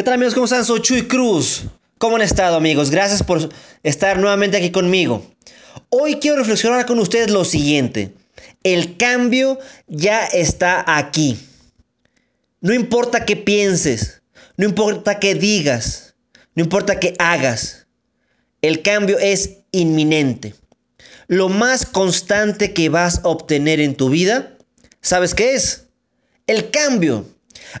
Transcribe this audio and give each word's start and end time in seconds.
¿Qué 0.00 0.04
tal 0.04 0.14
amigos? 0.14 0.32
¿Cómo 0.32 0.46
están? 0.46 0.64
Soy 0.64 0.80
Chuy 0.80 1.02
Cruz. 1.02 1.64
¿Cómo 1.98 2.16
han 2.16 2.22
estado 2.22 2.56
amigos? 2.56 2.90
Gracias 2.90 3.22
por 3.22 3.50
estar 3.82 4.18
nuevamente 4.18 4.56
aquí 4.56 4.70
conmigo. 4.70 5.30
Hoy 5.90 6.14
quiero 6.14 6.38
reflexionar 6.38 6.86
con 6.86 6.98
ustedes 7.00 7.30
lo 7.30 7.44
siguiente. 7.44 8.14
El 8.62 8.96
cambio 8.96 9.58
ya 9.88 10.24
está 10.24 10.82
aquí. 10.86 11.38
No 12.62 12.72
importa 12.72 13.26
qué 13.26 13.36
pienses, 13.36 14.22
no 14.56 14.64
importa 14.64 15.18
qué 15.18 15.34
digas, 15.34 16.14
no 16.54 16.62
importa 16.62 16.98
qué 16.98 17.12
hagas. 17.18 17.86
El 18.62 18.80
cambio 18.80 19.18
es 19.18 19.58
inminente. 19.70 20.54
Lo 21.26 21.50
más 21.50 21.84
constante 21.84 22.72
que 22.72 22.88
vas 22.88 23.18
a 23.18 23.28
obtener 23.28 23.80
en 23.80 23.94
tu 23.94 24.08
vida, 24.08 24.56
¿sabes 25.02 25.34
qué 25.34 25.52
es? 25.56 25.88
El 26.46 26.70
cambio. 26.70 27.26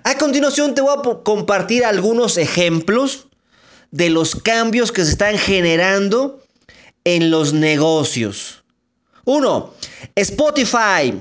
A 0.04 0.16
continuación 0.16 0.74
te 0.74 0.80
voy 0.80 0.94
a 0.96 1.22
compartir 1.22 1.84
algunos 1.84 2.36
ejemplos 2.36 3.28
de 3.90 4.10
los 4.10 4.36
cambios 4.36 4.92
que 4.92 5.04
se 5.04 5.12
están 5.12 5.36
generando 5.36 6.42
en 7.04 7.30
los 7.30 7.52
negocios. 7.52 8.62
Uno, 9.24 9.74
Spotify. 10.14 11.18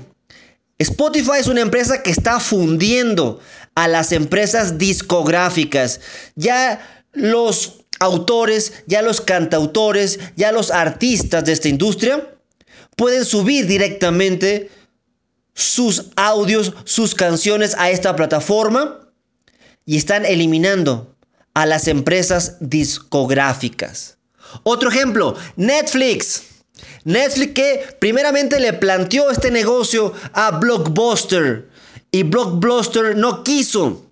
Spotify 0.77 1.39
es 1.39 1.47
una 1.47 1.61
empresa 1.61 2.03
que 2.03 2.11
está 2.11 2.39
fundiendo 2.39 3.39
a 3.75 3.87
las 3.87 4.11
empresas 4.11 4.77
discográficas. 4.77 5.99
Ya 6.35 7.05
los 7.11 7.81
autores, 7.99 8.73
ya 8.87 9.01
los 9.01 9.19
cantautores, 9.19 10.19
ya 10.35 10.51
los 10.51 10.71
artistas 10.71 11.43
de 11.43 11.53
esta 11.53 11.67
industria 11.69 12.33
pueden 12.95 13.25
subir 13.25 13.65
directamente 13.65 14.69
sus 15.59 16.05
audios, 16.15 16.73
sus 16.85 17.13
canciones 17.13 17.75
a 17.77 17.89
esta 17.89 18.15
plataforma 18.15 19.11
y 19.85 19.97
están 19.97 20.25
eliminando 20.25 21.15
a 21.53 21.65
las 21.65 21.87
empresas 21.87 22.55
discográficas. 22.61 24.17
Otro 24.63 24.89
ejemplo, 24.89 25.35
Netflix. 25.57 26.43
Netflix 27.03 27.53
que 27.53 27.97
primeramente 27.99 28.59
le 28.59 28.71
planteó 28.73 29.29
este 29.31 29.51
negocio 29.51 30.13
a 30.33 30.51
Blockbuster 30.51 31.69
y 32.11 32.23
Blockbuster 32.23 33.17
no 33.17 33.43
quiso 33.43 34.05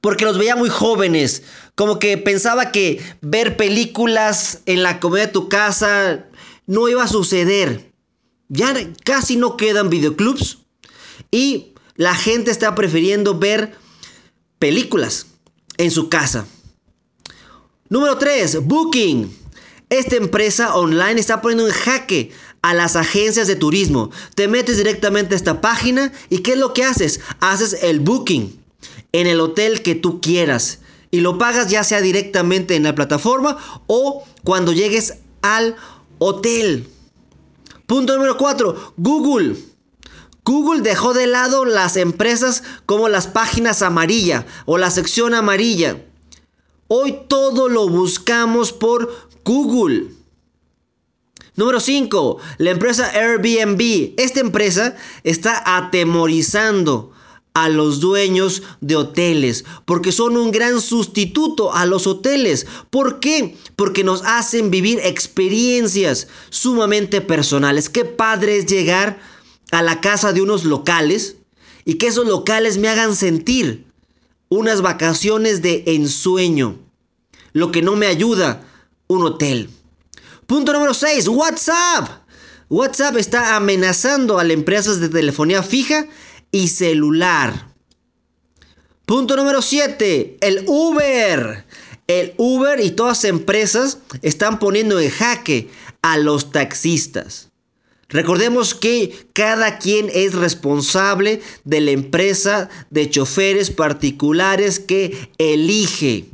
porque 0.00 0.24
los 0.24 0.38
veía 0.38 0.56
muy 0.56 0.68
jóvenes, 0.68 1.42
como 1.74 1.98
que 1.98 2.16
pensaba 2.18 2.70
que 2.70 3.02
ver 3.20 3.56
películas 3.56 4.60
en 4.66 4.82
la 4.82 5.00
comida 5.00 5.26
de 5.26 5.32
tu 5.32 5.48
casa 5.48 6.24
no 6.66 6.88
iba 6.88 7.04
a 7.04 7.08
suceder. 7.08 7.92
Ya 8.48 8.74
casi 9.04 9.36
no 9.36 9.56
quedan 9.56 9.90
videoclubs 9.90 10.58
y 11.30 11.72
la 11.96 12.14
gente 12.14 12.50
está 12.50 12.74
prefiriendo 12.74 13.38
ver 13.38 13.74
películas 14.58 15.26
en 15.78 15.90
su 15.90 16.08
casa. 16.08 16.46
Número 17.88 18.18
3, 18.18 18.64
Booking. 18.64 19.46
Esta 19.88 20.16
empresa 20.16 20.74
online 20.74 21.20
está 21.20 21.40
poniendo 21.40 21.68
en 21.68 21.72
jaque 21.72 22.32
a 22.62 22.74
las 22.74 22.96
agencias 22.96 23.46
de 23.46 23.54
turismo. 23.54 24.10
Te 24.34 24.48
metes 24.48 24.76
directamente 24.76 25.34
a 25.34 25.36
esta 25.36 25.60
página 25.60 26.12
y 26.28 26.38
¿qué 26.38 26.52
es 26.52 26.58
lo 26.58 26.74
que 26.74 26.82
haces? 26.82 27.20
Haces 27.38 27.78
el 27.82 28.00
booking 28.00 28.60
en 29.12 29.26
el 29.28 29.40
hotel 29.40 29.82
que 29.82 29.94
tú 29.94 30.20
quieras 30.20 30.80
y 31.12 31.20
lo 31.20 31.38
pagas 31.38 31.70
ya 31.70 31.84
sea 31.84 32.00
directamente 32.00 32.74
en 32.74 32.82
la 32.82 32.94
plataforma 32.96 33.56
o 33.86 34.24
cuando 34.42 34.72
llegues 34.72 35.14
al 35.42 35.76
hotel. 36.18 36.88
Punto 37.86 38.14
número 38.14 38.36
4, 38.36 38.94
Google. 38.96 39.56
Google 40.44 40.82
dejó 40.82 41.14
de 41.14 41.26
lado 41.26 41.64
las 41.64 41.96
empresas 41.96 42.62
como 42.84 43.08
las 43.08 43.26
páginas 43.26 43.82
amarilla 43.82 44.46
o 44.64 44.78
la 44.78 44.90
sección 44.90 45.34
amarilla. 45.34 46.04
Hoy 46.88 47.18
todo 47.28 47.68
lo 47.68 47.88
buscamos 47.88 48.72
por 48.72 49.28
Google. 49.44 50.10
Número 51.56 51.80
5. 51.80 52.38
La 52.58 52.70
empresa 52.70 53.10
Airbnb. 53.10 54.14
Esta 54.18 54.40
empresa 54.40 54.94
está 55.24 55.76
atemorizando 55.76 57.12
a 57.56 57.70
los 57.70 58.00
dueños 58.00 58.62
de 58.82 58.96
hoteles 58.96 59.64
porque 59.86 60.12
son 60.12 60.36
un 60.36 60.50
gran 60.50 60.78
sustituto 60.78 61.72
a 61.72 61.86
los 61.86 62.06
hoteles. 62.06 62.66
¿Por 62.90 63.18
qué? 63.18 63.56
Porque 63.76 64.04
nos 64.04 64.22
hacen 64.26 64.70
vivir 64.70 65.00
experiencias 65.02 66.28
sumamente 66.50 67.22
personales. 67.22 67.88
Qué 67.88 68.04
padre 68.04 68.58
es 68.58 68.66
llegar 68.66 69.18
a 69.70 69.82
la 69.82 70.02
casa 70.02 70.34
de 70.34 70.42
unos 70.42 70.64
locales 70.66 71.36
y 71.86 71.94
que 71.94 72.08
esos 72.08 72.26
locales 72.26 72.76
me 72.76 72.88
hagan 72.88 73.16
sentir 73.16 73.86
unas 74.50 74.82
vacaciones 74.82 75.62
de 75.62 75.82
ensueño. 75.86 76.78
Lo 77.54 77.72
que 77.72 77.80
no 77.80 77.96
me 77.96 78.06
ayuda 78.06 78.66
un 79.06 79.22
hotel. 79.22 79.70
Punto 80.46 80.74
número 80.74 80.92
6, 80.92 81.26
WhatsApp. 81.28 82.26
WhatsApp 82.68 83.16
está 83.16 83.56
amenazando 83.56 84.38
a 84.38 84.44
las 84.44 84.52
empresas 84.52 85.00
de 85.00 85.08
telefonía 85.08 85.62
fija 85.62 86.06
y 86.56 86.68
celular. 86.68 87.74
Punto 89.04 89.36
número 89.36 89.60
7, 89.60 90.38
el 90.40 90.64
Uber. 90.66 91.66
El 92.06 92.34
Uber 92.38 92.80
y 92.80 92.92
todas 92.92 93.18
las 93.18 93.24
empresas 93.24 93.98
están 94.22 94.58
poniendo 94.58 94.98
en 94.98 95.10
jaque 95.10 95.68
a 96.00 96.16
los 96.16 96.52
taxistas. 96.52 97.50
Recordemos 98.08 98.74
que 98.74 99.28
cada 99.34 99.78
quien 99.78 100.10
es 100.14 100.34
responsable 100.34 101.42
de 101.64 101.80
la 101.82 101.90
empresa 101.90 102.70
de 102.88 103.10
choferes 103.10 103.70
particulares 103.70 104.80
que 104.80 105.30
elige. 105.36 106.24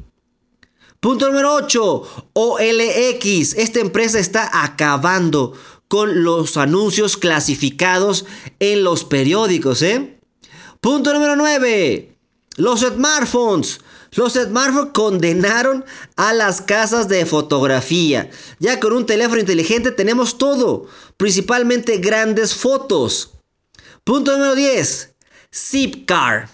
Punto 1.00 1.26
número 1.26 1.54
8. 1.54 2.30
OLX. 2.34 3.54
Esta 3.54 3.80
empresa 3.80 4.20
está 4.20 4.62
acabando 4.62 5.54
con 5.92 6.24
los 6.24 6.56
anuncios 6.56 7.18
clasificados 7.18 8.24
en 8.60 8.82
los 8.82 9.04
periódicos. 9.04 9.82
¿eh? 9.82 10.11
Punto 10.82 11.12
número 11.12 11.36
9. 11.36 12.12
Los 12.56 12.80
smartphones. 12.80 13.78
Los 14.10 14.32
smartphones 14.32 14.90
condenaron 14.92 15.84
a 16.16 16.32
las 16.32 16.60
casas 16.60 17.06
de 17.06 17.24
fotografía. 17.24 18.28
Ya 18.58 18.80
con 18.80 18.92
un 18.92 19.06
teléfono 19.06 19.38
inteligente 19.38 19.92
tenemos 19.92 20.38
todo, 20.38 20.88
principalmente 21.16 21.98
grandes 21.98 22.56
fotos. 22.56 23.30
Punto 24.02 24.32
número 24.32 24.56
10. 24.56 25.14
Zipcar. 25.54 26.48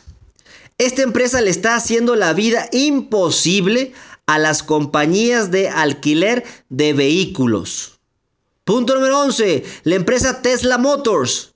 Esta 0.76 1.00
empresa 1.00 1.40
le 1.40 1.48
está 1.48 1.76
haciendo 1.76 2.14
la 2.14 2.34
vida 2.34 2.68
imposible 2.72 3.94
a 4.26 4.38
las 4.38 4.62
compañías 4.62 5.50
de 5.50 5.70
alquiler 5.70 6.44
de 6.68 6.92
vehículos. 6.92 7.98
Punto 8.64 8.94
número 8.94 9.20
11. 9.20 9.64
La 9.84 9.94
empresa 9.94 10.42
Tesla 10.42 10.76
Motors 10.76 11.47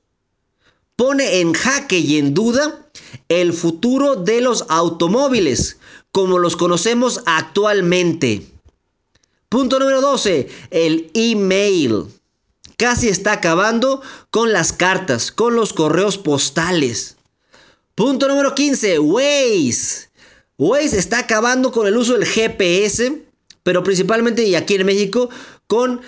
pone 0.97 1.41
en 1.41 1.53
jaque 1.53 1.99
y 1.99 2.19
en 2.19 2.35
duda 2.35 2.87
el 3.29 3.53
futuro 3.53 4.17
de 4.17 4.41
los 4.41 4.65
automóviles 4.69 5.79
como 6.13 6.39
los 6.39 6.57
conocemos 6.57 7.23
actualmente. 7.27 8.47
Punto 9.49 9.79
número 9.79 10.01
12. 10.01 10.49
El 10.71 11.11
email. 11.15 12.07
Casi 12.77 13.09
está 13.09 13.33
acabando 13.33 14.03
con 14.31 14.53
las 14.53 14.73
cartas, 14.73 15.31
con 15.31 15.55
los 15.55 15.73
correos 15.73 16.19
postales. 16.19 17.17
Punto 17.95 18.29
número 18.29 18.55
15. 18.55 18.99
Waze. 18.99 20.09
Waze 20.59 20.99
está 20.99 21.21
acabando 21.21 21.73
con 21.73 21.87
el 21.87 21.97
uso 21.97 22.15
del 22.15 22.27
GPS, 22.27 23.23
pero 23.63 23.83
principalmente 23.83 24.45
y 24.45 24.55
aquí 24.55 24.75
en 24.75 24.87
México 24.87 25.29
con 25.67 26.01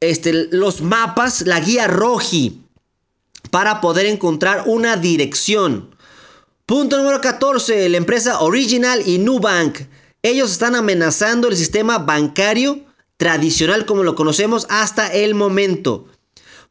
este, 0.00 0.48
los 0.50 0.80
mapas, 0.80 1.42
la 1.42 1.60
guía 1.60 1.86
Roji, 1.86 2.60
para 3.50 3.80
poder 3.80 4.06
encontrar 4.06 4.64
una 4.66 4.96
dirección. 4.96 5.94
Punto 6.66 6.98
número 6.98 7.20
14. 7.20 7.88
La 7.88 7.96
empresa 7.96 8.40
Original 8.40 9.02
y 9.06 9.18
Nubank. 9.18 9.80
Ellos 10.22 10.52
están 10.52 10.74
amenazando 10.74 11.48
el 11.48 11.56
sistema 11.56 11.98
bancario 11.98 12.84
tradicional 13.16 13.86
como 13.86 14.02
lo 14.02 14.14
conocemos 14.14 14.66
hasta 14.70 15.12
el 15.12 15.34
momento. 15.34 16.06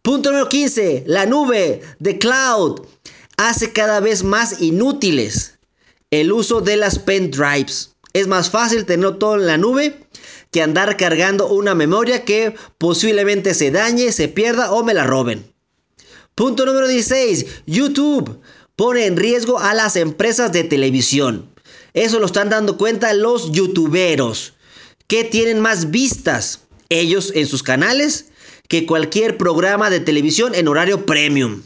Punto 0.02 0.30
número 0.30 0.48
15. 0.48 1.04
La 1.08 1.26
nube 1.26 1.82
de 2.00 2.18
cloud 2.18 2.82
hace 3.38 3.74
cada 3.74 4.00
vez 4.00 4.24
más 4.24 4.62
inútiles 4.62 5.60
el 6.12 6.32
uso 6.32 6.62
de 6.62 6.78
las 6.78 6.98
pen 6.98 7.30
drives. 7.30 7.96
Es 8.14 8.28
más 8.28 8.50
fácil 8.50 8.86
tener 8.86 9.18
todo 9.20 9.36
en 9.36 9.46
la 9.46 9.58
nube 9.58 10.00
que 10.52 10.64
andar 10.64 10.98
cargando 10.98 11.48
una 11.48 11.76
memoria 11.76 12.26
que 12.26 12.56
posiblemente 12.78 13.54
se 13.54 13.70
dañe, 13.70 14.12
se 14.12 14.28
pierda 14.28 14.72
o 14.72 14.84
me 14.84 14.94
la 14.94 15.06
roben. 15.06 15.54
Punto 16.40 16.66
número 16.66 16.88
16. 16.88 17.46
YouTube 17.66 18.40
pone 18.78 19.06
en 19.08 19.18
riesgo 19.18 19.60
a 19.60 19.74
las 19.74 19.98
empresas 19.98 20.54
de 20.54 20.64
televisión. 20.64 21.50
Eso 21.94 22.18
lo 22.18 22.28
están 22.28 22.50
dando 22.50 22.78
cuenta 22.78 23.12
los 23.12 23.52
youtuberos, 23.52 24.54
que 25.08 25.26
tienen 25.26 25.60
más 25.60 25.92
vistas 25.92 26.62
ellos 26.88 27.34
en 27.36 27.46
sus 27.46 27.62
canales 27.62 28.28
que 28.70 28.86
cualquier 28.86 29.36
programa 29.36 29.90
de 29.90 30.00
televisión 30.00 30.56
en 30.56 30.70
horario 30.70 31.06
premium. 31.06 31.62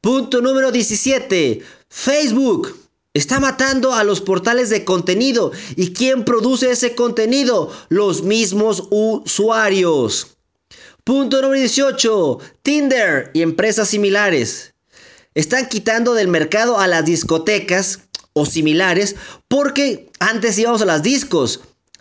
Punto 0.00 0.42
número 0.42 0.72
17. 0.72 1.62
Facebook 1.88 2.74
Está 3.14 3.38
matando 3.38 3.94
a 3.94 4.02
los 4.02 4.20
portales 4.20 4.68
de 4.68 4.84
contenido. 4.84 5.52
¿Y 5.76 5.92
quién 5.92 6.24
produce 6.24 6.72
ese 6.72 6.96
contenido? 6.96 7.72
Los 7.88 8.24
mismos 8.24 8.88
usuarios. 8.90 10.35
Punto 11.06 11.40
número 11.40 11.60
18. 11.60 12.40
Tinder 12.64 13.30
y 13.32 13.42
empresas 13.42 13.90
similares. 13.90 14.74
Están 15.34 15.68
quitando 15.68 16.14
del 16.14 16.26
mercado 16.26 16.80
a 16.80 16.88
las 16.88 17.04
discotecas 17.04 18.00
o 18.32 18.44
similares 18.44 19.14
porque 19.46 20.10
antes 20.18 20.58
íbamos 20.58 20.82
a 20.82 20.84
las 20.84 21.04
discos 21.04 21.60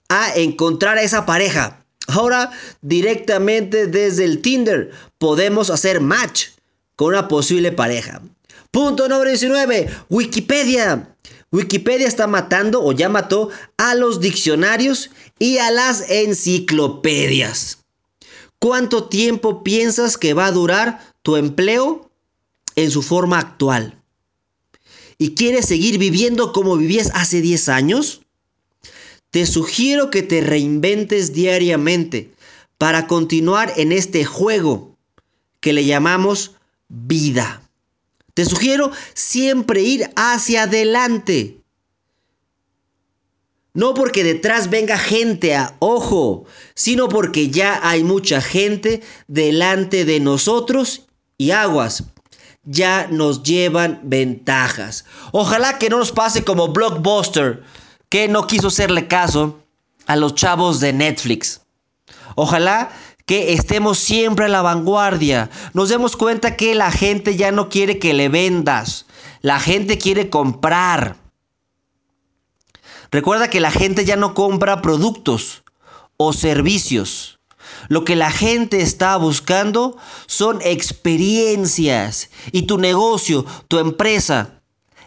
a 0.10 0.34
encontrar 0.34 0.98
a 0.98 1.04
esa 1.04 1.24
pareja. 1.28 1.86
Ahora 2.08 2.50
directamente 2.82 3.86
desde 3.86 4.26
el 4.26 4.42
Tinder 4.42 4.90
podemos 5.20 5.70
hacer 5.70 6.02
match 6.02 6.48
con 6.96 7.10
una 7.10 7.28
posible 7.28 7.72
pareja. 7.72 8.24
Punto 8.72 9.08
número 9.08 9.30
19. 9.30 9.88
Wikipedia. 10.10 11.16
Wikipedia 11.52 12.08
está 12.08 12.26
matando 12.26 12.84
o 12.84 12.92
ya 12.92 13.08
mató 13.08 13.52
a 13.78 13.94
los 13.94 14.20
diccionarios 14.20 15.12
y 15.38 15.60
a 15.60 15.70
las 15.70 16.10
enciclopedias. 16.10 17.85
¿Cuánto 18.60 19.06
tiempo 19.10 19.64
piensas 19.64 20.18
que 20.18 20.34
va 20.34 20.48
a 20.48 20.52
durar 20.52 21.14
tu 21.22 21.36
empleo 21.36 22.10
en 22.76 22.92
su 22.92 23.02
forma 23.02 23.40
actual? 23.40 24.02
¿Y 25.18 25.36
quieres 25.36 25.66
seguir 25.66 25.98
viviendo 25.98 26.52
como 26.52 26.78
vivías 26.78 27.12
hace 27.14 27.42
10 27.42 27.70
años? 27.70 28.22
Te 29.32 29.46
sugiero 29.46 30.10
que 30.10 30.24
te 30.24 30.42
reinventes 30.42 31.34
diariamente 31.34 32.34
para 32.78 33.08
continuar 33.08 33.74
en 33.78 33.92
este 33.92 34.26
juego 34.26 34.96
que 35.60 35.74
le 35.74 35.86
llamamos 35.86 36.56
vida. 36.90 37.62
Te 38.34 38.46
sugiero 38.46 38.92
siempre 39.14 39.82
ir 39.82 40.10
hacia 40.16 40.64
adelante. 40.64 41.58
No 43.76 43.94
porque 43.94 44.24
detrás 44.24 44.70
venga 44.70 44.98
gente 44.98 45.54
a 45.54 45.76
ojo, 45.80 46.46
sino 46.76 47.10
porque 47.10 47.50
ya 47.50 47.80
hay 47.84 48.06
mucha 48.06 48.42
gente 48.42 49.02
delante 49.28 50.06
de 50.06 50.22
nosotros 50.22 51.08
y 51.38 51.52
aguas. 51.52 52.06
Ya 52.64 53.08
nos 53.12 53.44
llevan 53.44 54.00
ventajas. 54.04 55.04
Ojalá 55.34 55.78
que 55.78 55.90
no 55.90 56.00
nos 56.00 56.14
pase 56.14 56.46
como 56.46 56.70
Blockbuster, 56.70 57.64
que 58.08 58.30
no 58.30 58.48
quiso 58.48 58.70
hacerle 58.70 59.08
caso 59.08 59.60
a 60.08 60.16
los 60.16 60.36
chavos 60.36 60.80
de 60.80 60.94
Netflix. 60.94 61.60
Ojalá 62.36 62.90
que 63.26 63.54
estemos 63.54 64.00
siempre 64.00 64.46
a 64.46 64.50
la 64.50 64.62
vanguardia. 64.62 65.50
Nos 65.74 65.90
demos 65.90 66.16
cuenta 66.16 66.56
que 66.56 66.76
la 66.76 66.92
gente 66.92 67.36
ya 67.36 67.52
no 67.52 67.68
quiere 67.68 68.00
que 68.00 68.14
le 68.14 68.30
vendas. 68.30 69.06
La 69.42 69.60
gente 69.60 69.98
quiere 69.98 70.30
comprar. 70.30 71.25
Recuerda 73.12 73.50
que 73.50 73.60
la 73.60 73.72
gente 73.72 74.06
ya 74.06 74.16
no 74.16 74.34
compra 74.34 74.82
productos 74.82 75.64
o 76.18 76.34
servicios. 76.34 77.40
Lo 77.88 78.04
que 78.04 78.16
la 78.16 78.32
gente 78.32 78.82
está 78.82 79.16
buscando 79.18 79.98
son 80.28 80.60
experiencias. 80.62 82.30
Y 82.52 82.64
tu 82.64 82.78
negocio, 82.78 83.46
tu 83.68 83.80
empresa, 83.80 84.62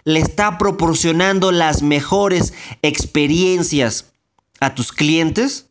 le 0.04 0.20
está 0.20 0.58
proporcionando 0.58 1.52
las 1.52 1.82
mejores 1.82 2.52
experiencias 2.82 4.06
a 4.60 4.74
tus 4.74 4.92
clientes. 4.92 5.66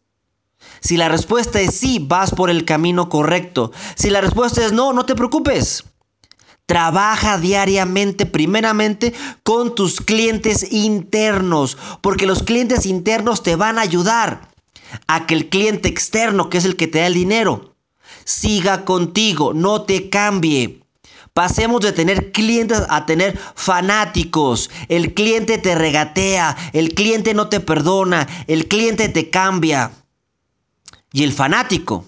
Si 0.80 0.98
la 0.98 1.10
respuesta 1.10 1.60
es 1.60 1.76
sí, 1.76 2.00
vas 2.00 2.32
por 2.32 2.50
el 2.50 2.66
camino 2.66 3.10
correcto. 3.10 3.72
Si 3.96 4.10
la 4.10 4.22
respuesta 4.22 4.66
es 4.66 4.74
no, 4.74 4.94
no 4.94 5.06
te 5.06 5.16
preocupes. 5.16 5.84
Trabaja 6.68 7.38
diariamente, 7.38 8.26
primeramente, 8.26 9.14
con 9.44 9.74
tus 9.74 10.02
clientes 10.02 10.74
internos, 10.74 11.78
porque 12.02 12.28
los 12.28 12.44
clientes 12.44 12.86
internos 12.86 13.42
te 13.42 13.56
van 13.56 13.78
a 13.78 13.84
ayudar 13.84 14.50
a 15.08 15.26
que 15.26 15.34
el 15.34 15.48
cliente 15.48 15.88
externo, 15.88 16.50
que 16.50 16.58
es 16.58 16.66
el 16.66 16.76
que 16.76 16.88
te 16.88 17.00
da 17.00 17.08
el 17.08 17.14
dinero, 17.14 17.74
siga 18.26 18.84
contigo, 18.84 19.54
no 19.54 19.84
te 19.84 20.10
cambie. 20.10 20.82
Pasemos 21.34 21.80
de 21.80 21.94
tener 21.94 22.34
clientes 22.34 22.84
a 22.90 23.06
tener 23.06 23.40
fanáticos. 23.56 24.70
El 24.90 25.14
cliente 25.14 25.60
te 25.60 25.74
regatea, 25.74 26.58
el 26.74 26.94
cliente 26.96 27.34
no 27.34 27.48
te 27.48 27.62
perdona, 27.62 28.28
el 28.48 28.68
cliente 28.68 29.08
te 29.08 29.30
cambia. 29.30 29.94
Y 31.14 31.24
el 31.24 31.32
fanático 31.32 32.04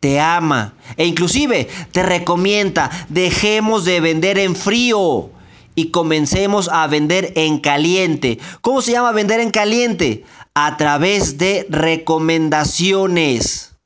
te 0.00 0.18
ama 0.18 0.74
e 0.96 1.06
inclusive 1.06 1.68
te 1.92 2.02
recomienda, 2.02 2.90
dejemos 3.08 3.84
de 3.84 4.00
vender 4.00 4.38
en 4.38 4.56
frío 4.56 5.30
y 5.74 5.90
comencemos 5.90 6.68
a 6.68 6.86
vender 6.86 7.32
en 7.36 7.58
caliente. 7.58 8.38
¿Cómo 8.62 8.82
se 8.82 8.92
llama 8.92 9.12
vender 9.12 9.40
en 9.40 9.50
caliente? 9.50 10.24
A 10.54 10.76
través 10.76 11.38
de 11.38 11.66
recomendaciones. 11.68 13.76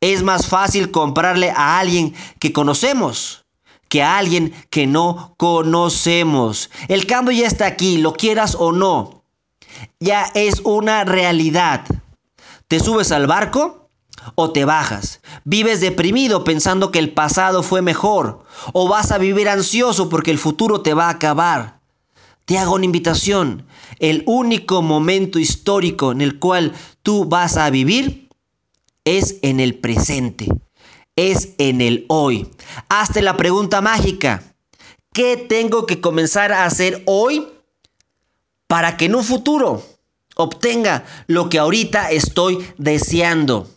Es 0.00 0.22
más 0.22 0.46
fácil 0.46 0.90
comprarle 0.90 1.50
a 1.50 1.78
alguien 1.78 2.14
que 2.38 2.52
conocemos 2.52 3.40
que 3.88 4.02
a 4.02 4.18
alguien 4.18 4.52
que 4.70 4.88
no 4.88 5.34
conocemos. 5.36 6.70
El 6.88 7.06
cambio 7.06 7.38
ya 7.38 7.46
está 7.46 7.66
aquí, 7.66 7.98
lo 7.98 8.14
quieras 8.14 8.56
o 8.58 8.72
no. 8.72 9.22
Ya 10.00 10.24
es 10.34 10.62
una 10.64 11.04
realidad. 11.04 11.84
¿Te 12.66 12.80
subes 12.80 13.12
al 13.12 13.28
barco 13.28 13.83
o 14.34 14.52
te 14.52 14.64
bajas? 14.64 15.20
¿Vives 15.44 15.80
deprimido 15.80 16.44
pensando 16.44 16.90
que 16.90 16.98
el 16.98 17.12
pasado 17.12 17.62
fue 17.62 17.82
mejor? 17.82 18.44
¿O 18.72 18.88
vas 18.88 19.12
a 19.12 19.18
vivir 19.18 19.48
ansioso 19.48 20.08
porque 20.08 20.30
el 20.30 20.38
futuro 20.38 20.80
te 20.80 20.94
va 20.94 21.06
a 21.06 21.10
acabar? 21.10 21.80
Te 22.44 22.58
hago 22.58 22.74
una 22.74 22.84
invitación. 22.84 23.66
El 23.98 24.22
único 24.26 24.82
momento 24.82 25.38
histórico 25.38 26.12
en 26.12 26.20
el 26.20 26.38
cual 26.38 26.72
tú 27.02 27.24
vas 27.24 27.56
a 27.56 27.70
vivir 27.70 28.28
es 29.04 29.36
en 29.42 29.60
el 29.60 29.76
presente. 29.76 30.48
Es 31.16 31.50
en 31.58 31.80
el 31.80 32.04
hoy. 32.08 32.50
Hazte 32.88 33.22
la 33.22 33.36
pregunta 33.36 33.80
mágica. 33.80 34.42
¿Qué 35.12 35.36
tengo 35.36 35.86
que 35.86 36.00
comenzar 36.00 36.52
a 36.52 36.64
hacer 36.64 37.02
hoy 37.06 37.46
para 38.66 38.96
que 38.96 39.04
en 39.04 39.14
un 39.14 39.24
futuro 39.24 39.82
obtenga 40.34 41.04
lo 41.26 41.48
que 41.48 41.58
ahorita 41.58 42.10
estoy 42.10 42.66
deseando. 42.78 43.68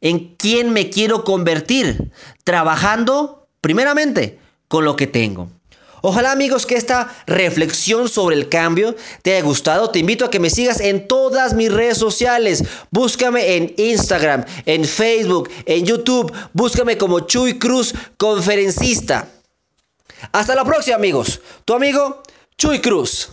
¿En 0.00 0.34
quién 0.36 0.72
me 0.72 0.90
quiero 0.90 1.24
convertir? 1.24 2.12
Trabajando 2.44 3.48
primeramente 3.60 4.38
con 4.68 4.84
lo 4.84 4.96
que 4.96 5.06
tengo. 5.06 5.48
Ojalá 6.02 6.30
amigos 6.30 6.64
que 6.66 6.76
esta 6.76 7.12
reflexión 7.26 8.08
sobre 8.08 8.36
el 8.36 8.48
cambio 8.48 8.94
te 9.22 9.34
haya 9.34 9.44
gustado. 9.44 9.90
Te 9.90 9.98
invito 9.98 10.24
a 10.24 10.30
que 10.30 10.38
me 10.38 10.50
sigas 10.50 10.80
en 10.80 11.08
todas 11.08 11.54
mis 11.54 11.72
redes 11.72 11.98
sociales. 11.98 12.64
Búscame 12.90 13.56
en 13.56 13.74
Instagram, 13.76 14.44
en 14.66 14.84
Facebook, 14.84 15.50
en 15.66 15.84
YouTube. 15.84 16.32
Búscame 16.52 16.96
como 16.96 17.20
Chuy 17.20 17.58
Cruz, 17.58 17.94
conferencista. 18.16 19.28
Hasta 20.32 20.54
la 20.54 20.64
próxima 20.64 20.96
amigos. 20.96 21.40
Tu 21.64 21.74
amigo 21.74 22.22
Chuy 22.56 22.80
Cruz. 22.80 23.30